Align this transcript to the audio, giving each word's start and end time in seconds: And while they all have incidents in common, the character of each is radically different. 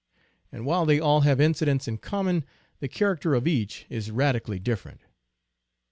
And 0.51 0.65
while 0.65 0.87
they 0.87 0.99
all 0.99 1.21
have 1.21 1.39
incidents 1.39 1.87
in 1.87 1.99
common, 1.99 2.43
the 2.79 2.87
character 2.87 3.35
of 3.35 3.45
each 3.47 3.85
is 3.87 4.09
radically 4.09 4.57
different. 4.57 5.01